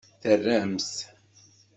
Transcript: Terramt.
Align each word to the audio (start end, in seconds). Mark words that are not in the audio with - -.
Terramt. 0.21 0.87